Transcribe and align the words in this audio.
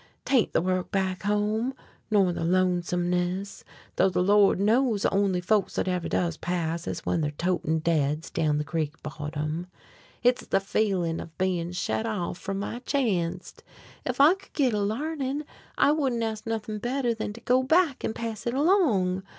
'Tain't 0.25 0.51
the 0.51 0.61
work 0.61 0.89
back 0.89 1.21
home, 1.21 1.75
nor 2.09 2.33
the 2.33 2.43
lonesomeness, 2.43 3.63
tho' 3.97 4.09
the 4.09 4.23
Lord 4.23 4.59
knows 4.59 5.03
the 5.03 5.11
only 5.13 5.39
folks 5.39 5.75
thet 5.75 5.87
ever 5.87 6.09
does 6.09 6.37
pass 6.37 6.87
is 6.87 7.05
when 7.05 7.21
they're 7.21 7.29
totin' 7.29 7.77
deads 7.77 8.31
down 8.31 8.57
the 8.57 8.63
creek 8.63 8.95
bottom. 9.03 9.67
Hit's 10.19 10.47
the 10.47 10.59
feelin' 10.59 11.19
of 11.19 11.37
bein' 11.37 11.71
shet 11.71 12.07
off 12.07 12.39
from 12.39 12.57
my 12.57 12.79
chanct. 12.79 13.63
Ef 14.03 14.19
I 14.19 14.33
could 14.33 14.53
git 14.53 14.73
a 14.73 14.79
larnin' 14.79 15.45
I 15.77 15.91
wouldn't 15.91 16.23
ask 16.23 16.47
nothin' 16.47 16.79
better 16.79 17.13
then 17.13 17.33
to 17.33 17.41
go 17.41 17.61
back 17.61 18.03
an' 18.03 18.13
pass 18.15 18.47
it 18.47 18.55
along. 18.55 19.21